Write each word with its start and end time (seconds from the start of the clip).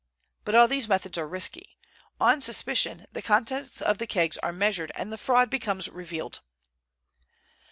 But 0.45 0.55
all 0.55 0.67
these 0.67 0.87
methods 0.87 1.15
are 1.19 1.27
risky. 1.27 1.77
On 2.19 2.37
the 2.39 2.41
suspicion 2.41 3.05
the 3.11 3.21
contents 3.21 3.83
of 3.83 3.99
the 3.99 4.07
kegs 4.07 4.39
are 4.39 4.51
measured 4.51 4.91
and 4.95 5.13
the 5.13 5.15
fraud 5.19 5.51
becomes 5.51 5.89
revealed." 5.89 6.39